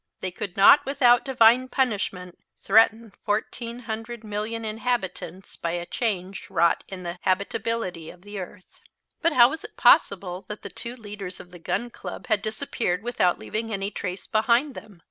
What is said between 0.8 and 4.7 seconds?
without divine punishment threaten fourteen hundred million